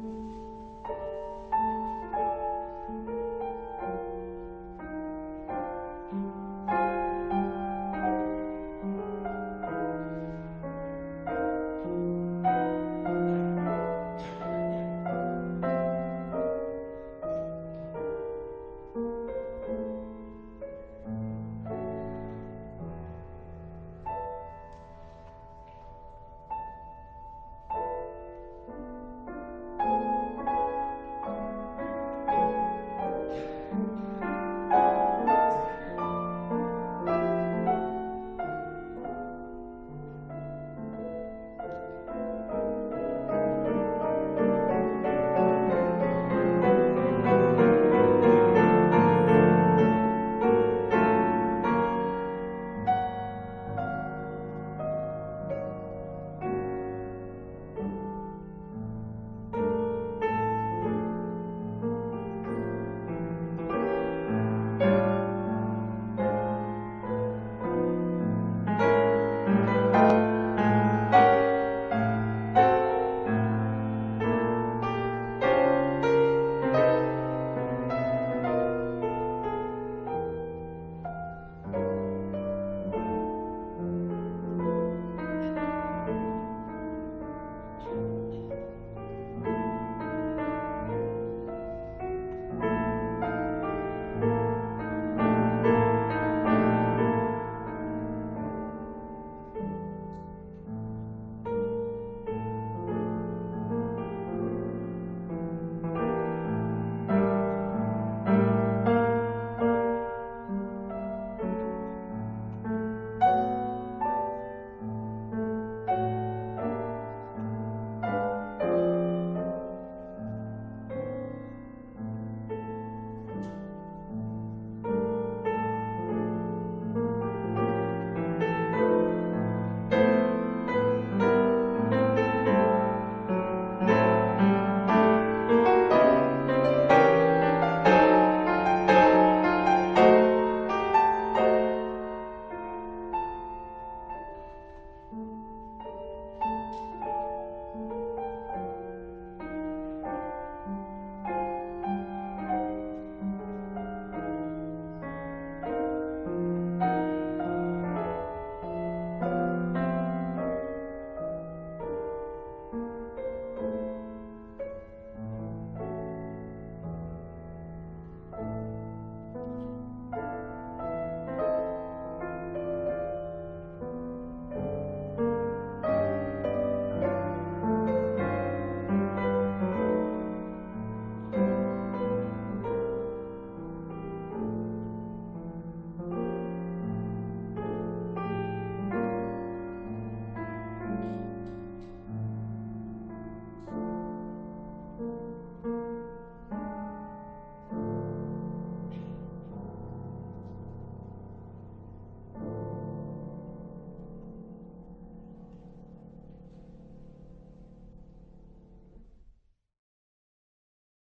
Mm-hmm. 0.00 0.27